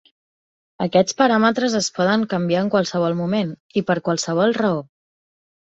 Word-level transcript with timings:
Aquests 0.85 1.15
paràmetres 1.19 1.75
es 1.81 1.89
poden 1.99 2.25
canviar 2.33 2.63
en 2.63 2.71
qualsevol 2.77 3.19
moment 3.23 3.55
i 3.83 3.87
per 3.91 4.01
qualsevol 4.09 4.57
raó. 4.63 4.85